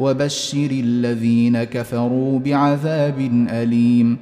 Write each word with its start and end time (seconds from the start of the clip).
وبشر 0.00 0.70
الذين 0.70 1.64
كفروا 1.64 2.38
بعذاب 2.38 3.46
أليم 3.50 4.16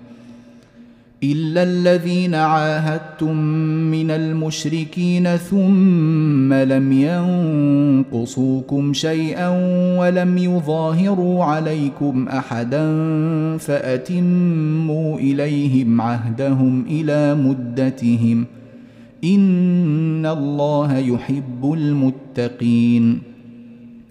إلا 1.23 1.63
الذين 1.63 2.35
عاهدتم 2.35 3.37
من 3.91 4.11
المشركين 4.11 5.37
ثم 5.37 6.53
لم 6.53 6.93
ينقصوكم 8.12 8.93
شيئا 8.93 9.48
ولم 9.98 10.39
يظاهروا 10.39 11.45
عليكم 11.45 12.29
أحدا 12.29 12.87
فأتموا 13.57 15.19
إليهم 15.19 16.01
عهدهم 16.01 16.85
إلى 16.91 17.35
مدتهم 17.35 18.45
إن 19.25 20.27
الله 20.27 20.98
يحب 20.98 21.73
المتقين 21.73 23.38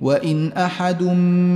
وان 0.00 0.52
احد 0.52 1.02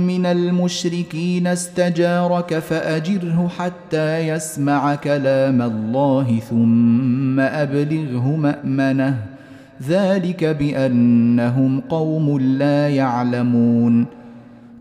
من 0.07 0.25
المشركين 0.25 1.47
استجارك 1.47 2.59
فاجره 2.59 3.51
حتى 3.57 4.27
يسمع 4.27 4.95
كلام 4.95 5.61
الله 5.61 6.39
ثم 6.49 7.39
ابلغه 7.39 8.35
مامنه 8.35 9.17
ذلك 9.87 10.43
بانهم 10.43 11.81
قوم 11.89 12.39
لا 12.39 12.89
يعلمون 12.89 14.05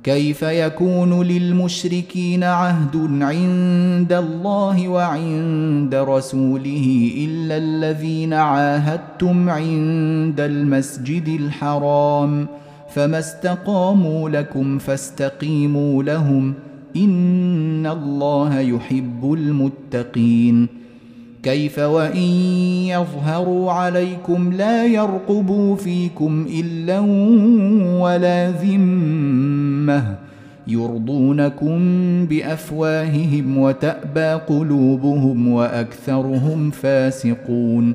كيف 0.05 0.43
يكون 0.43 1.23
للمشركين 1.23 2.45
عهد 2.45 2.97
عند 3.23 4.13
الله 4.13 4.89
وعند 4.89 5.95
رسوله 5.95 7.13
الا 7.17 7.57
الذين 7.57 8.33
عاهدتم 8.33 9.51
عند 9.51 10.41
المسجد 10.41 11.29
الحرام 11.29 12.47
فما 12.95 13.19
استقاموا 13.19 14.31
لكم 14.31 14.79
فاستقيموا 14.79 16.03
لهم 16.03 16.55
ان 16.97 17.87
الله 17.87 18.61
يحب 18.61 19.33
المتقين 19.33 20.67
كيف 21.43 21.79
وان 21.79 22.23
يظهروا 22.87 23.73
عليكم 23.73 24.53
لا 24.53 24.87
يرقبوا 24.87 25.77
فيكم 25.77 26.47
الا 26.61 27.01
ولا 28.01 28.51
ذمه 28.51 30.17
يرضونكم 30.67 31.79
بافواههم 32.27 33.59
وتابى 33.59 34.33
قلوبهم 34.49 35.49
واكثرهم 35.49 36.71
فاسقون 36.71 37.95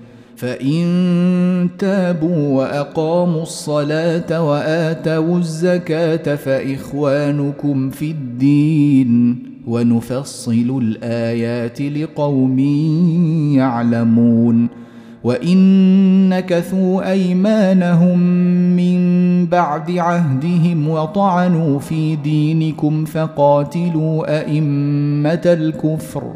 فان 0.41 1.69
تابوا 1.79 2.57
واقاموا 2.57 3.41
الصلاه 3.41 4.43
واتوا 4.49 5.37
الزكاه 5.37 6.35
فاخوانكم 6.35 7.89
في 7.89 8.11
الدين 8.11 9.43
ونفصل 9.67 10.81
الايات 10.81 11.81
لقوم 11.81 12.59
يعلمون 13.55 14.67
وان 15.23 16.29
نكثوا 16.29 17.11
ايمانهم 17.11 18.19
من 18.75 19.01
بعد 19.45 19.91
عهدهم 19.91 20.89
وطعنوا 20.89 21.79
في 21.79 22.15
دينكم 22.15 23.05
فقاتلوا 23.05 24.39
ائمه 24.39 25.41
الكفر 25.45 26.33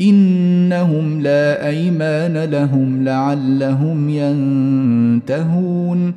إنهم 0.00 1.20
لا 1.20 1.66
أيمان 1.66 2.44
لهم 2.44 3.04
لعلهم 3.04 4.08
ينتهون. 4.08 6.14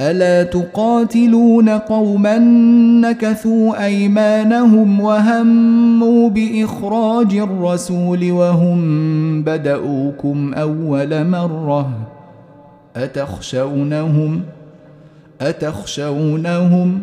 ألا 0.00 0.42
تقاتلون 0.42 1.68
قوما 1.68 2.38
نكثوا 3.00 3.84
أيمانهم 3.84 5.00
وهموا 5.00 6.30
بإخراج 6.30 7.34
الرسول 7.34 8.32
وهم 8.32 9.42
بدأوكم 9.42 10.54
أول 10.54 11.26
مرة. 11.26 11.90
أتخشونهم؟ 12.96 14.40
أتخشونهم؟ 15.40 17.02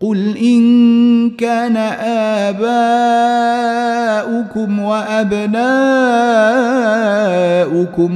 قل 0.00 0.36
ان 0.36 1.30
كان 1.30 1.76
اباؤكم 4.56 4.80
وابناؤكم 4.80 5.42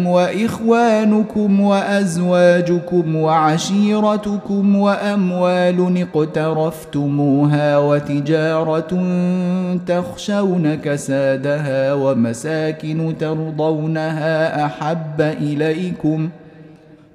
واخوانكم 0.07 1.61
وازواجكم 1.61 3.17
وعشيرتكم 3.17 4.77
واموال 4.77 6.07
اقترفتموها 6.15 7.79
وتجاره 7.79 9.03
تخشون 9.87 10.75
كسادها 10.75 11.95
ومساكن 11.95 13.15
ترضونها 13.21 14.65
احب 14.67 15.21
اليكم 15.21 16.29
ۖ 16.29 16.40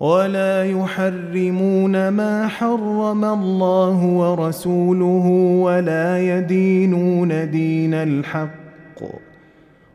ولا 0.00 0.64
يحرمون 0.64 2.08
ما 2.08 2.48
حرم 2.48 3.24
الله 3.24 4.06
ورسوله 4.06 5.26
ولا 5.62 6.38
يدينون 6.38 7.50
دين 7.50 7.94
الحق 7.94 9.02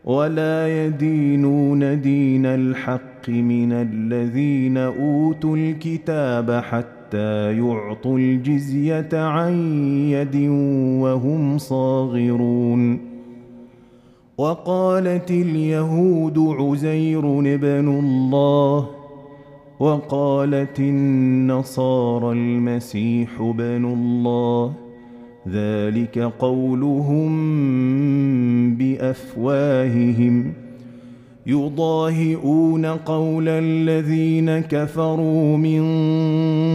ولا 0.05 0.85
يدينون 0.85 2.01
دين 2.01 2.45
الحق 2.45 3.29
من 3.29 3.71
الذين 3.71 4.77
أوتوا 4.77 5.57
الكتاب 5.57 6.51
حتى 6.51 7.57
يعطوا 7.57 8.17
الجزية 8.17 9.09
عن 9.13 9.53
يد 10.09 10.35
وهم 11.01 11.57
صاغرون. 11.57 13.11
وقالت 14.37 15.31
اليهود 15.31 16.39
عزير 16.39 17.21
بن 17.39 17.87
الله 17.99 19.00
وقالت 19.81 20.79
النصارى 20.79 22.31
المسيح 22.31 23.41
بن 23.41 23.85
الله. 23.85 24.73
ذلك 25.49 26.19
قولهم 26.19 27.31
بأفواههم. 28.75 30.53
يضاهئون 31.47 32.85
قول 32.85 33.45
الذين 33.47 34.59
كفروا 34.59 35.57
من 35.57 35.83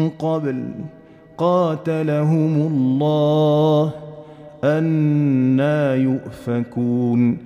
قبل. 0.08 0.64
قاتلهم 1.38 2.54
الله. 2.54 3.92
أنا 4.64 5.94
يؤفكون. 5.94 7.45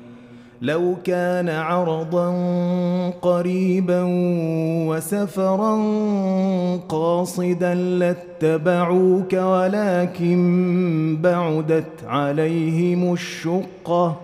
لو 0.61 0.95
كان 1.03 1.49
عرضا 1.49 2.29
قريبا 3.21 4.03
وسفرا 4.87 5.75
قاصدا 6.89 7.73
لاتبعوك 7.73 9.33
ولكن 9.33 11.17
بعدت 11.21 12.03
عليهم 12.07 13.13
الشقة 13.13 14.19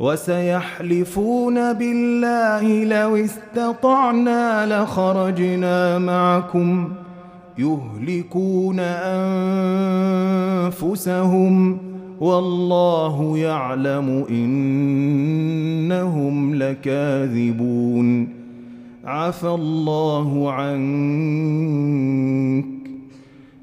وسيحلفون 0.00 1.72
بالله 1.72 2.84
لو 2.84 3.16
استطعنا 3.16 4.66
لخرجنا 4.66 5.98
معكم 5.98 6.92
يهلكون 7.58 8.80
أنفسهم. 10.70 11.91
والله 12.22 13.38
يعلم 13.38 14.24
إنهم 14.30 16.54
لكاذبون. 16.54 18.28
عفى 19.04 19.48
الله 19.48 20.52
عنك. 20.52 22.64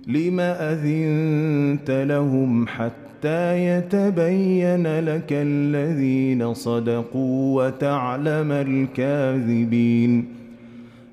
لم 0.08 0.39
أذنت 0.39 1.91
لهم 1.91 2.67
حتى 2.67 3.65
يتبين 3.65 5.00
لك 5.00 5.28
الذين 5.32 6.54
صدقوا 6.54 7.65
وتعلم 7.65 8.52
الكاذبين. 8.52 10.38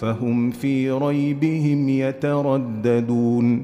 فهم 0.00 0.50
في 0.50 0.90
ريبهم 0.90 1.88
يترددون. 1.88 3.62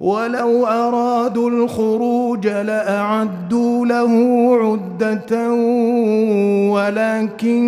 ولو 0.00 0.66
أرادوا 0.66 1.50
الخروج 1.50 2.46
لأعدوا 2.46 3.86
له 3.86 4.12
عدة 4.62 5.52
ولكن 6.72 7.62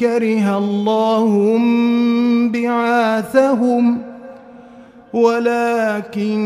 كره 0.00 0.58
الله 0.58 1.58
بعاثهم 2.52 3.98
ولكن 5.12 6.38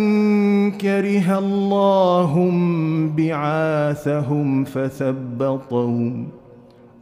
كره 0.80 1.38
الله 1.38 2.50
بعاثهم 3.16 4.64
فثبطهم. 4.64 6.41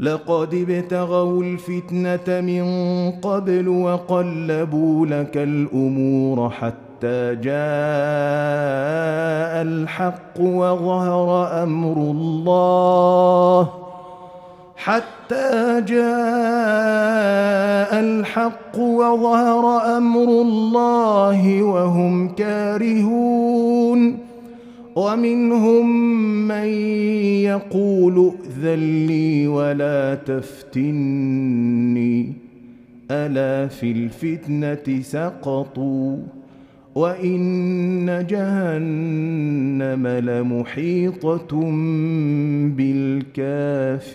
لقد 0.00 0.54
ابتغوا 0.54 1.42
الفتنة 1.42 2.40
من 2.40 2.64
قبل 3.10 3.68
وقلبوا 3.68 5.06
لك 5.06 5.36
الأمور 5.36 6.50
حتى 6.50 7.34
جاء 7.34 7.56
الحق 9.62 10.40
وظهر 10.40 11.62
أمر 11.62 11.96
الله 11.96 13.68
حتى 14.76 15.80
جاء 15.80 16.06
الحق 18.00 18.78
وظهر 18.78 19.96
أمر 19.96 20.28
الله 20.28 21.62
وهم 21.62 22.28
كارهون 22.28 24.25
ومنهم 24.96 25.86
من 26.48 26.68
يقول 27.44 28.32
ائذن 28.32 29.06
لي 29.06 29.46
ولا 29.46 30.14
تفتني. 30.14 31.26
ألا 33.10 33.68
في 33.68 33.92
الفتنة 33.92 35.02
سقطوا 35.02 36.16
وإن 36.94 38.26
جهنم 38.30 40.06
لمحيطة 40.06 41.60
بالكافرين. 42.76 44.06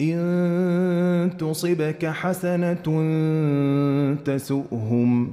إن 0.00 1.30
تصبك 1.38 2.06
حسنة 2.06 3.02
تسؤهم 4.24 5.32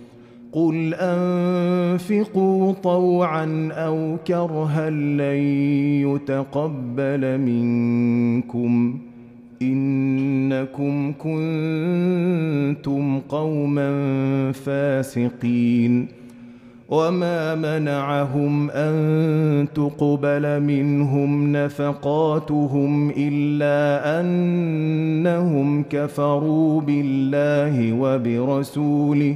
قل 0.51 0.93
أنفقوا 0.93 2.73
طوعا 2.83 3.69
أو 3.73 4.17
كرها 4.27 4.89
لن 4.89 5.41
يتقبل 6.07 7.37
منكم 7.37 8.99
إنكم 9.61 11.13
كنتم 11.19 13.19
قوما 13.19 13.91
فاسقين 14.51 16.07
وما 16.89 17.55
منعهم 17.55 18.69
أن 18.69 19.67
تقبل 19.75 20.59
منهم 20.59 21.51
نفقاتهم 21.51 23.09
إلا 23.17 24.19
أنهم 24.21 25.83
كفروا 25.83 26.81
بالله 26.81 27.93
وبرسوله 27.93 29.35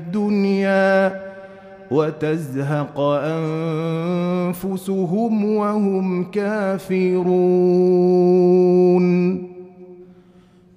وتزهق 1.91 2.99
أنفسهم 4.49 5.45
وهم 5.45 6.23
كافرون. 6.23 7.41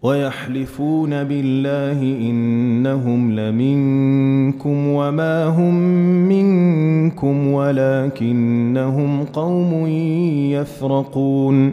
ويحلفون 0.02 1.24
بالله 1.24 2.02
إنهم 2.02 3.32
لمنكم 3.32 4.88
وما 4.88 5.44
هم 5.44 5.74
منكم 6.28 7.46
ولكنهم 7.48 9.24
قوم 9.24 9.86
يفرقون. 10.50 11.72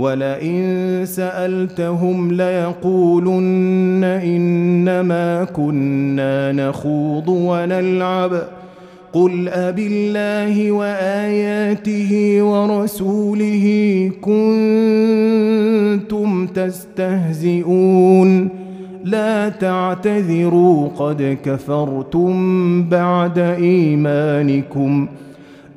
ولئن 0.00 1.00
سألتهم 1.04 2.32
ليقولن 2.32 4.04
إنما 4.04 5.44
كنا 5.44 6.52
نخوض 6.52 7.28
ونلعب. 7.28 8.42
قل 9.12 9.48
أب 9.48 9.78
الله 9.78 10.72
وآياته 10.72 12.42
ورسوله 12.42 13.66
كنتم 14.20 15.56
تستهزئون. 16.46 18.48
لا 19.04 19.48
تعتذروا 19.48 20.88
قد 20.88 21.38
كفرتم 21.44 22.32
بعد 22.88 23.38
إيمانكم 23.38 25.06
ۖ. 25.06 25.10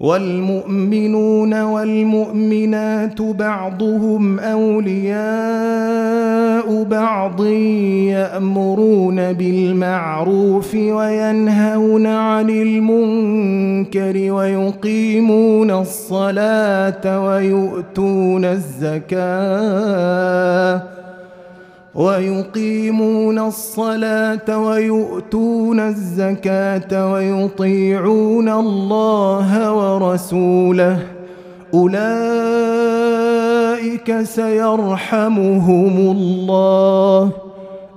والمؤمنون 0.00 1.62
والمؤمنات 1.62 3.22
بعضهم 3.22 4.38
أولياء 4.38 5.20
بعض 6.84 7.44
يأمرون 8.06 9.32
بالمعروف 9.32 10.74
وينهون 10.74 12.06
عن 12.06 12.50
المنكر 12.50 14.32
ويقيمون 14.32 15.70
الصلاة 15.70 17.24
ويؤتون 17.26 18.44
الزكاة 18.44 19.20
ويقيمون 21.94 23.38
الصلاة 23.38 24.58
ويؤتون 24.58 25.80
الزكاة 25.80 27.12
ويطيعون 27.12 28.48
الله 28.48 29.72
ورسوله. 29.72 30.98
أولئك 31.74 32.00
سيرحمهم 34.22 35.96
الله. 36.16 37.30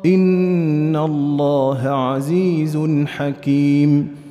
إن 0.05 0.95
الله 0.95 1.89
عزيز 1.89 2.77
حكيم. 3.05 4.22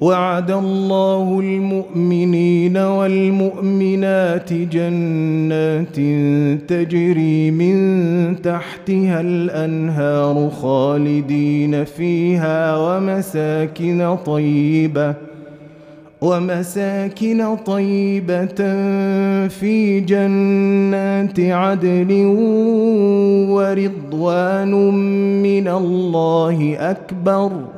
وعد 0.00 0.50
الله 0.50 1.40
المؤمنين 1.40 2.76
والمؤمنات 2.76 4.52
جنات 4.52 5.96
تجري 6.68 7.50
من 7.50 8.42
تحتها 8.42 9.20
الأنهار 9.20 10.50
خالدين 10.50 11.84
فيها 11.84 12.76
ومساكن 12.76 14.16
طيبة 14.26 15.14
ومساكن 16.20 17.56
طيبة 17.56 18.54
في 19.48 20.00
جنات 20.00 21.40
عدن 21.40 22.10
ورضوان 23.50 24.72
من 25.42 25.68
الله 25.68 26.76
أكبر 26.78 27.50
ۖ 27.74 27.77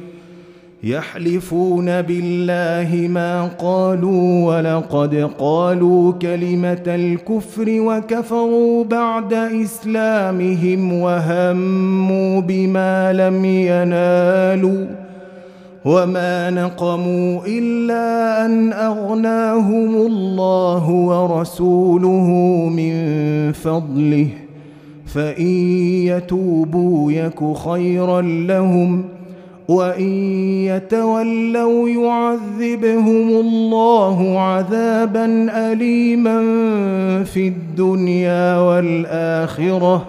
يحلفون 0.83 2.01
بالله 2.01 3.07
ما 3.07 3.45
قالوا 3.45 4.57
ولقد 4.57 5.29
قالوا 5.39 6.13
كلمة 6.13 6.83
الكفر 6.87 7.65
وكفروا 7.67 8.83
بعد 8.83 9.33
إسلامهم 9.33 10.93
وهموا 10.93 12.41
بما 12.41 13.13
لم 13.13 13.45
ينالوا 13.45 14.85
وما 15.85 16.49
نقموا 16.49 17.41
إلا 17.47 18.45
أن 18.45 18.73
أغناهم 18.73 19.95
الله 19.95 20.89
ورسوله 20.89 22.27
من 22.75 22.93
فضله. 23.51 24.27
فإن 25.05 25.47
يتوبوا 26.05 27.11
يك 27.11 27.57
خيرا 27.57 28.21
لهم 28.21 29.03
ۖ 29.03 29.05
وإن 29.71 30.11
يتولوا 30.67 31.89
يعذبهم 31.89 33.29
الله 33.29 34.39
عذابا 34.39 35.47
أليما 35.71 36.39
في 37.23 37.47
الدنيا 37.47 38.59
والآخرة 38.59 40.05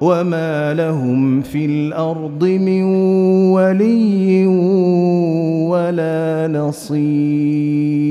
وما 0.00 0.74
لهم 0.74 1.42
في 1.42 1.64
الأرض 1.64 2.44
من 2.44 2.82
ولي 3.52 4.46
ولا 5.66 6.48
نصير. 6.52 8.10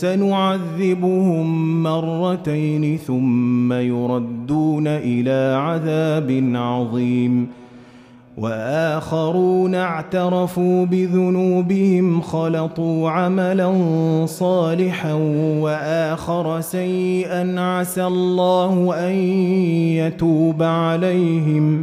سنعذبهم 0.00 1.82
مرتين 1.82 2.96
ثم 2.96 3.72
يردون 3.72 4.86
إلى 4.86 5.56
عذاب 5.60 6.50
عظيم. 6.54 7.46
وآخرون 8.38 9.74
اعترفوا 9.74 10.84
بذنوبهم 10.84 12.20
خلطوا 12.20 13.10
عملا 13.10 13.72
صالحا 14.26 15.12
وآخر 15.60 16.60
سيئا 16.60 17.60
عسى 17.60 18.06
الله 18.06 18.94
أن 19.08 19.14
يتوب 19.96 20.62
عليهم. 20.62 21.82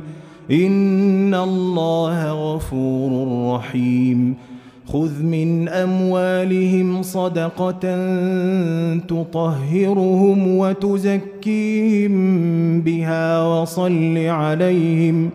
إن 0.52 1.34
الله 1.34 2.54
غفور 2.56 3.28
رحيم. 3.56 4.53
خذ 4.94 5.24
من 5.24 5.70
اموالهم 5.70 7.02
صدقه 7.02 7.80
تطهرهم 9.08 10.58
وتزكيهم 10.58 12.12
بها 12.82 13.44
وصل 13.46 14.18
عليهم 14.18 15.30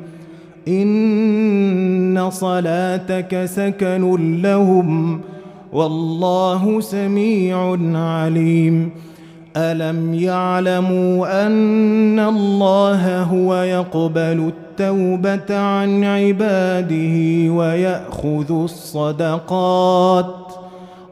ان 0.68 2.30
صلاتك 2.30 3.44
سكن 3.44 4.40
لهم 4.42 5.20
والله 5.72 6.80
سميع 6.80 7.78
عليم 7.98 8.90
ألم 9.56 10.14
يعلموا 10.14 11.46
أن 11.46 12.18
الله 12.18 13.22
هو 13.22 13.54
يقبل 13.54 14.18
التوبة 14.18 14.67
عن 15.50 16.04
عباده 16.04 17.52
ويأخذ 17.52 18.62
الصدقات 18.62 20.34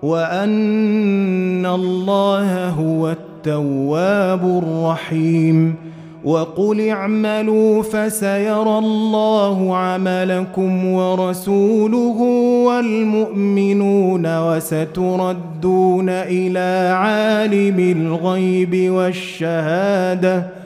وأن 0.03 1.67
الله 1.67 2.69
هو 2.69 3.11
التواب 3.11 4.63
الرحيم 4.65 5.75
وقل 6.25 6.89
اعملوا 6.89 7.83
فسيرى 7.83 8.79
الله 8.79 9.77
عملكم 9.77 10.87
ورسوله 10.87 12.21
والمؤمنون 12.67 14.39
وستردون 14.39 16.09
إلى 16.09 16.95
عالم 16.95 17.79
الغيب 17.79 18.93
والشهادة 18.93 20.66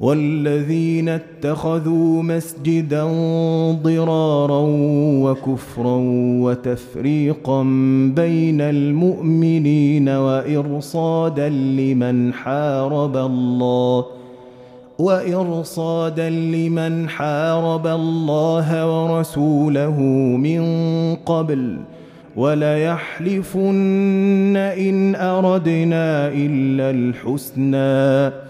والذين 0.00 1.08
اتخذوا 1.08 2.22
مسجدا 2.22 3.04
ضرارا 3.82 4.62
وكفرا 5.22 5.96
وتفريقا 6.40 7.62
بين 8.16 8.60
المؤمنين 8.60 10.08
وإرصادا 10.08 11.48
لمن 11.48 12.32
حارب 12.32 13.16
الله 13.16 14.04
وإرصادا 14.98 16.30
لمن 16.30 17.08
حارب 17.08 17.86
الله 17.86 18.86
ورسوله 19.02 20.00
من 20.36 20.62
قبل 21.26 21.76
وليحلفن 22.36 23.76
إن 24.56 25.14
أردنا 25.14 26.28
إلا 26.28 26.90
الحسنى 26.90 28.49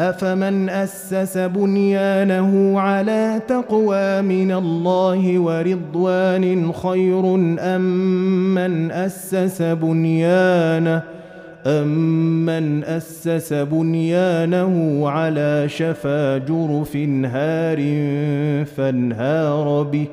أفمن 0.00 0.70
أسس 0.70 1.38
بنيانه 1.38 2.80
على 2.80 3.40
تقوى 3.48 4.22
من 4.22 4.52
الله 4.52 5.38
ورضوان 5.38 6.72
خير 6.72 7.34
أم 7.60 8.54
من 8.54 8.90
أسس 8.90 9.62
بنيانه؟ 9.62 11.02
أمن 11.66 12.84
أسس 12.84 13.52
بنيانه 13.52 15.02
على 15.08 15.68
شفا 15.68 16.38
جرف 16.38 16.96
هار 17.24 17.78
فانهار 18.64 19.82
به 19.82 20.06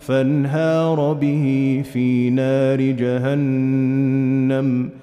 فانهار 0.00 1.12
به 1.12 1.82
في 1.92 2.30
نار 2.30 2.80
جهنم 2.80 4.90
ۖ. 4.98 5.02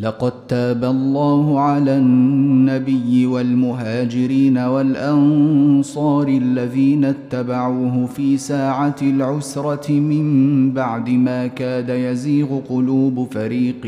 لقد 0.00 0.46
تاب 0.48 0.84
الله 0.84 1.60
على 1.60 1.98
النبي 1.98 3.26
والمهاجرين 3.26 4.58
والأنصار 4.58 6.28
الذين 6.28 7.04
اتبعوه 7.04 8.06
في 8.06 8.36
ساعة 8.36 8.96
العسرة 9.02 9.92
من 9.92 10.70
بعد 10.72 11.10
ما 11.10 11.46
كاد 11.46 11.88
يزيغ 11.88 12.58
قلوب 12.68 13.28
فريق 13.30 13.86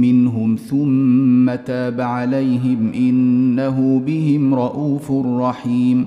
منهم 0.00 0.56
ثم 0.56 1.54
تاب 1.54 2.00
عليهم 2.00 2.92
إنه 2.94 4.02
بهم 4.06 4.54
رءوف 4.54 5.12
رحيم 5.26 6.06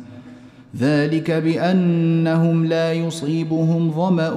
ذلك 0.79 1.31
بأنهم 1.31 2.65
لا 2.65 2.93
يصيبهم 2.93 3.91
ظمأ 3.91 4.29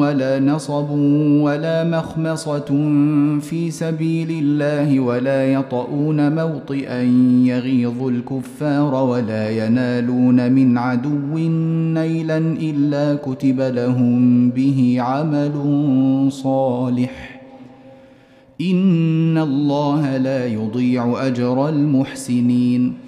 ولا 0.00 0.40
نصب 0.40 0.90
ولا 1.42 1.84
مخمصة 1.84 2.66
في 3.40 3.70
سبيل 3.70 4.30
الله 4.30 5.00
ولا 5.00 5.52
يطؤون 5.52 6.34
موطئا 6.34 7.02
يغيظ 7.44 8.02
الكفار 8.02 8.94
ولا 8.94 9.66
ينالون 9.66 10.52
من 10.52 10.78
عدو 10.78 11.38
نيلا 11.94 12.38
إلا 12.38 13.14
كتب 13.14 13.60
لهم 13.60 14.50
به 14.50 14.96
عمل 14.98 15.52
صالح. 16.32 17.40
إن 18.60 19.38
الله 19.38 20.16
لا 20.16 20.46
يضيع 20.46 21.26
أجر 21.26 21.68
المحسنين. 21.68 23.07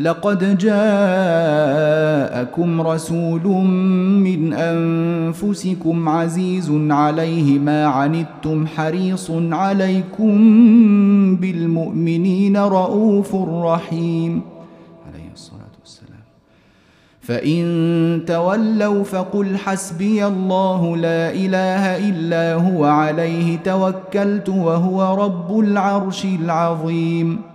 لقد 0.00 0.58
جاءكم 0.58 1.90
رسول 2.80 3.42
من 4.24 4.52
أنفسكم 4.52 6.08
عزيز 6.08 6.72
عليه 6.90 7.58
ما 7.58 7.86
عنتم 7.86 8.66
حريص 8.66 9.30
عليكم 9.30 10.36
بالمؤمنين 11.36 12.56
رؤوف 12.56 13.34
رحيم. 13.64 14.42
عليه 15.06 15.32
الصلاة 15.34 15.74
والسلام. 15.80 16.20
فإن 17.20 18.22
تولوا 18.26 19.04
فقل 19.04 19.56
حسبي 19.56 20.26
الله 20.26 20.96
لا 20.96 21.30
إله 21.30 22.08
إلا 22.08 22.54
هو 22.54 22.84
عليه 22.84 23.58
توكلت 23.58 24.48
وهو 24.48 25.24
رب 25.24 25.60
العرش 25.60 26.24
العظيم. 26.24 27.49